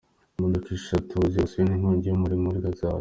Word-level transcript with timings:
Imodoka 0.37 0.67
eshatu 0.77 1.15
zibasiwe 1.31 1.63
n’inkongi 1.65 2.05
y’umuriro 2.07 2.39
mu 2.43 2.49
Gatsata. 2.65 2.99